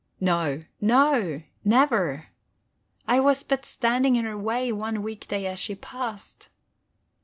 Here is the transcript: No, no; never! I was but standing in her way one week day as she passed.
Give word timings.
No, 0.19 0.63
no; 0.81 1.43
never! 1.63 2.29
I 3.07 3.19
was 3.19 3.43
but 3.43 3.65
standing 3.67 4.15
in 4.15 4.25
her 4.25 4.35
way 4.35 4.71
one 4.71 5.03
week 5.03 5.27
day 5.27 5.45
as 5.45 5.59
she 5.59 5.75
passed. 5.75 6.49